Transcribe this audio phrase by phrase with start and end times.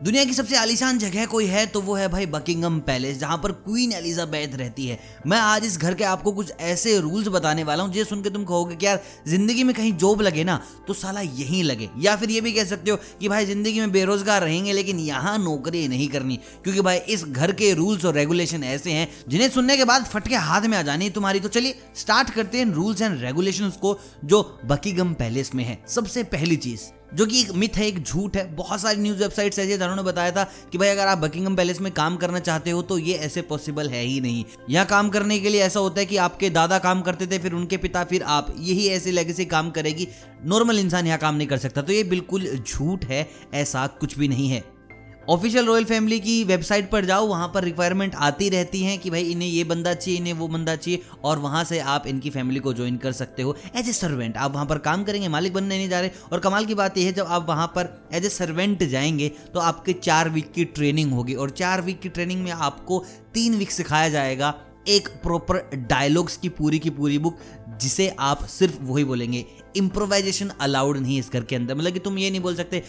[0.00, 3.52] दुनिया की सबसे आलिशान जगह कोई है तो वो है भाई बकिंगम पैलेस, जहाँ पर
[3.54, 7.82] क्वीन एलिजाबेथ रहती है। मैं आज इस घर के आपको कुछ ऐसे रूल्स बताने वाला
[7.82, 10.94] हूँ जिसे सुन के तुम कहोगे कि यार, ज़िंदगी में कहीं जॉब लगे ना तो
[10.94, 14.42] साला यहीं लगे। या फिर ये भी कह सकते हो कि भाई ज़िंदगी में बेरोजगार
[14.42, 18.92] रहेंगे, लेकिन यहाँ नौकरी नहीं करनी। क्योंकि भाई इस घर के रूल्स और रेगुलेशन ऐसे
[18.92, 22.58] हैं, जिन्हें सुनने के बाद फटके हाथ में आ जानी तुम्हारी। तो चलिए, स्टार्ट करते
[22.58, 27.40] हैं रूल्स एंड रेगुलेशन को, जो बकिंगम पैलेस में है। सबसे पहली चीज़ जो कि
[27.40, 30.78] एक मिथ है, एक झूठ है। बहुत सारी न्यूज़ वेबसाइट्स ऐसे जिन्होंने बताया था कि
[30.78, 34.02] भाई, अगर आप बकिंगम पैलेस में काम करना चाहते हो तो ये ऐसे पॉसिबल है
[34.02, 37.26] ही नहीं। यहाँ काम करने के लिए ऐसा होता है कि आपके दादा काम करते
[37.26, 40.08] थे, फिर उनके पिता, फिर आप। यही ऐसे लेगेसी काम करेगी।
[40.44, 44.28] नॉर्मल इंसान यहाँ काम नहीं कर सकता। तो ये बिल्कुल झूठ है, ऐसा कुछ भी
[44.28, 44.79] नहीं है।
[45.28, 49.22] ऑफिशियल रॉयल फैमिली की वेबसाइट पर जाओ, वहाँ पर रिक्वायरमेंट आती रहती हैं कि भाई
[49.22, 52.72] इन्हें ये बंदा चाहिए, इन्हें वो बंदा चाहिए, और वहाँ से आप इनकी फैमिली को
[52.74, 55.88] ज्वाइन कर सकते हो एज ए सर्वेंट आप वहाँ पर काम करेंगे, मालिक बनने नहीं
[55.88, 58.82] जा रहे। और कमाल की बात यह है, जब आप वहाँ पर एज ए सर्वेंट
[58.84, 63.04] जाएँगे तो आपके चार वीक की ट्रेनिंग होगी। और चार वीक की ट्रेनिंग में आपको
[63.34, 64.54] तीन वीक सिखाया जाएगा
[64.88, 67.38] एक प्रॉपर डायलॉग्स की पूरी की पूरी बुक
[67.80, 69.44] जिसे आप सिर्फ़ वही बोलेंगे।
[69.76, 72.82] इम्प्रोवाइजेशन अलाउड नहीं इस घर के अंदर। मतलब कि तुम ये नहीं बोल सकते,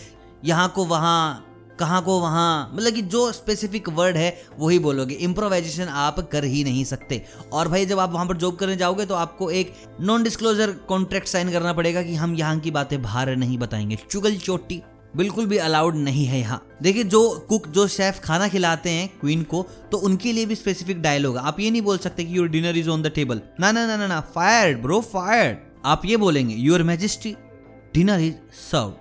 [0.44, 1.48] यहाँ को वहाँ
[1.82, 6.64] कहाँ को वहाँ मतलब कि जो स्पेसिफिक वर्ड है, वही बोलोगे। इम्प्रोवाइजेशन आप कर ही
[6.64, 7.22] नहीं सकते।
[7.54, 11.28] और भाई, जब आप वहाँ पर जॉब करने जाओगे तो आपको एक नॉन डिस्क्लोजर कॉन्ट्रैक्ट
[11.28, 14.82] साइन करना पड़ेगा कि हम यहाँ की बातें बाहर नहीं बताएँगे। चुगल चोटी
[15.16, 19.44] बिल्कुल भी अलाउड नहीं है यहाँ। देखिए, जो कुक जो शेफ खाना खिलाते हैं क्वीन
[19.44, 22.78] को तो उनके लिए भी स्पेसिफिक डायलॉग आप ये नहीं बोल सकते कि your dinner
[22.78, 26.84] is on the table ना ना ना ना फायर्ड ब्रो फायर्ड आप ये बोलेंगे your
[26.84, 27.36] majesty
[27.94, 28.94] dinner is serve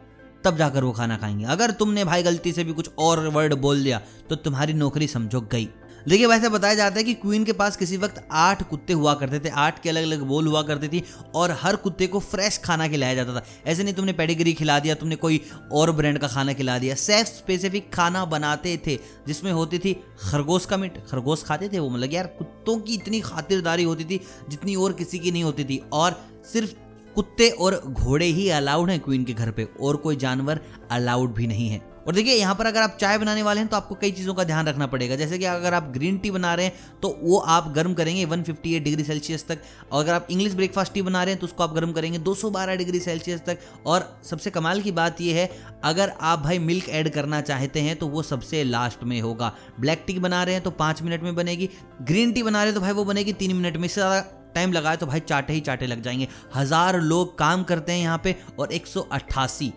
[0.45, 3.85] तब जाकर वो खाना खाएँगे। अगर तुमने भाई गलती से भी कुछ और वर्ड बोल
[3.85, 5.69] दिया तो तुम्हारी नौकरी समझो गई।
[6.09, 9.39] देखिए, वैसे बताया जाता है कि क्वीन के पास किसी वक्त आठ कुत्ते हुआ करते
[9.39, 12.89] थे, आठ के अलग अलग बोल हुआ करती थी, और हर कुत्ते को फ्रेश खाना
[12.89, 15.41] खिलाया जाता था। ऐसे नहीं तुमने पेडिग्री खिला दिया, तुमने कोई
[15.73, 20.67] और ब्रांड का खाना खिला दिया। सेफ़ स्पेसिफिक खाना बनाते थे, जिसमें होती थी खरगोश
[20.67, 21.91] का मीट। खरगोश खाते थे वो?
[21.91, 25.83] मतलब यार, कुत्तों की इतनी खातिरदारी होती थी जितनी और किसी की नहीं होती थी।
[25.93, 26.21] और
[26.53, 26.73] सिर्फ़
[27.21, 30.61] कुत्ते और घोड़े ही अलाउड हैं क्वीन के घर पे, और कोई जानवर
[30.91, 33.77] अलाउड भी नहीं है। और देखिए, यहाँ पर अगर आप चाय बनाने वाले हैं तो
[33.77, 36.67] आपको कई चीज़ों का ध्यान रखना पड़ेगा। जैसे कि अगर आप ग्रीन टी बना रहे
[36.67, 39.59] हैं तो वो आप गर्म करेंगे 158 डिग्री सेल्सियस तक।
[39.93, 42.77] और अगर आप इंग्लिश ब्रेकफास्ट टी बना रहे हैं तो उसको आप गर्म करेंगे 212
[42.77, 45.51] डिग्री सेल्सियस तक। और सबसे कमाल की बात यह है,
[45.85, 50.05] अगर आप भाई मिल्क ऐड करना चाहते हैं तो वो सबसे लास्ट में होगा। ब्लैक
[50.07, 51.71] टी बना रहे हैं तो पाँच मिनट में बनेगी।
[52.03, 54.21] ग्रीन टी बना रहे हैं तो भाई वो बनेगी तीन मिनट में। इससे ज़्यादा
[54.55, 58.21] टाइम लगाए तो भाई चाटे ही चाटे लग जाएँगे। हज़ार लोग काम करते हैं यहाँ
[58.25, 59.73] पे और एक सौ अट्ठासी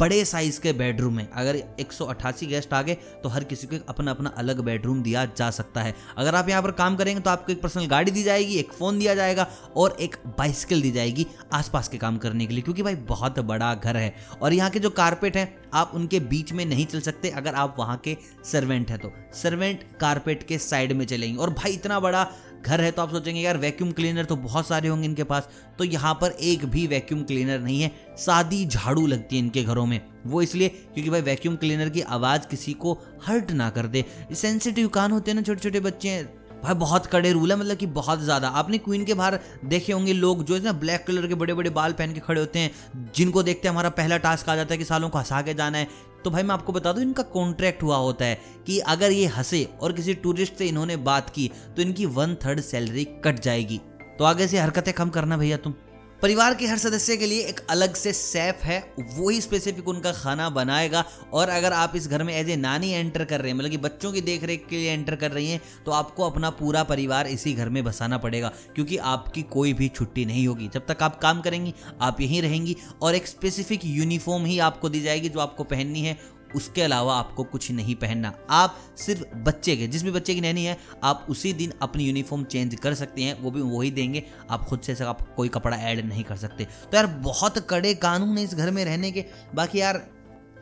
[0.00, 3.66] बड़े साइज़ के बेडरूम है। अगर एक सौ अट्ठासी गेस्ट आ गए तो हर किसी
[3.66, 7.20] को अपना अपना अलग बेडरूम दिया जा सकता है। अगर आप यहाँ पर काम करेंगे
[7.20, 9.46] तो आपको एक पर्सनल गाड़ी दी जाएगी, एक फ़ोन दिया जाएगा
[9.76, 13.74] और एक बाइसिकल दी जाएगी आसपास के काम करने के लिए, क्योंकि भाई बहुत बड़ा
[13.74, 17.30] घर है। और यहाँ के जो कारपेट हैं, आप उनके बीच में नहीं चल सकते
[17.30, 21.72] अगर आप वहाँ के सर्वेंट हैं तो। सर्वेंट कारपेट के साइड में चलेंगे। और भाई
[21.72, 22.26] इतना बड़ा
[22.62, 25.84] घर है तो आप सोचेंगे, यार वैक्यूम क्लीनर तो बहुत सारे होंगे इनके पास। तो
[25.84, 30.00] यहाँ पर एक भी वैक्यूम क्लीनर नहीं है। सादी झाड़ू लगती है इनके घरों में।
[30.26, 32.92] वो इसलिए क्योंकि भाई वैक्यूम क्लीनर की आवाज़ किसी को
[33.26, 36.20] हर्ट ना कर दे। सेंसिटिव कान होते हैं ना छोटे छोटे बच्चे।
[36.62, 40.12] भाई, बहुत कड़े रूल है मतलब कि बहुत ज़्यादा। आपने क्वीन के बाहर देखे होंगे
[40.12, 42.70] लोग जो है ना ब्लैक कलर के बड़े बड़े बाल पहन के खड़े होते हैं,
[43.14, 45.78] जिनको देखते हैं हमारा पहला टास्क आ जाता है कि सालों को हंसा के जाना
[45.78, 45.88] है।
[46.24, 49.68] तो भाई, मैं आपको बता दूँ, इनका कॉन्ट्रैक्ट हुआ होता है कि अगर ये हंसे
[49.80, 53.80] और किसी टूरिस्ट से इन्होंने बात की तो इनकी वन थर्ड सैलरी कट जाएगी।
[54.18, 55.74] तो आगे से हरकतें कम करना भैया तुम।
[56.22, 60.10] परिवार के हर सदस्य के लिए एक अलग से सेफ़ है वो ही स्पेसिफिक उनका
[60.12, 63.56] खाना बनाएगा। और अगर आप इस घर में एज ए नानी एंटर कर रहे हैं
[63.58, 66.50] मतलब कि बच्चों की देख रेख के लिए एंटर कर रही हैं तो आपको अपना
[66.52, 70.86] पूरा परिवार इसी घर में बसाना पड़ेगा, क्योंकि आपकी कोई भी छुट्टी नहीं होगी। जब
[70.88, 75.28] तक आप काम करेंगी, आप यहीं रहेंगी और एक स्पेसिफिक यूनिफॉर्म ही आपको दी जाएगी
[75.28, 76.18] जो आपको पहननी है
[76.56, 80.64] उसके अलावा आपको कुछ नहीं पहनना। आप सिर्फ़ बच्चे के, जिस भी बच्चे की नैनी
[80.64, 84.64] है, आप उसी दिन अपनी यूनिफॉर्म चेंज कर सकते हैं, वो भी वही देंगे। आप
[84.64, 88.44] खुद से आप कोई कपड़ा ऐड नहीं कर सकते। तो यार, बहुत कड़े कानून है
[88.44, 89.24] इस घर में रहने के।
[89.54, 90.06] बाकी यार,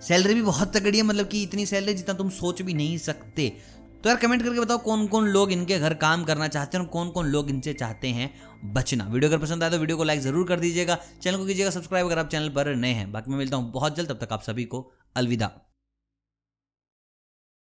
[0.02, 3.48] सैलरी भी बहुत तगड़ी है मतलब कि इतनी सैलरी जितना तुम सोच भी नहीं सकते।
[4.04, 6.90] तो यार, कमेंट करके बताओ कौन कौन लोग इनके घर काम करना चाहते हैं और
[6.90, 8.30] कौन कौन लोग इनसे चाहते हैं
[8.64, 11.70] बचना। वीडियो अगर पसंद आए तो वीडियो को लाइक ज़रूर कर दीजिएगा। चैनल को कीजिएगा,
[11.70, 14.32] सब्सक्राइब अगर आप चैनल पर नए हैं। बाकी मैं मिलता हूँ बहुत जल्द, तब तक
[14.32, 15.50] आप सभी को अलविदा।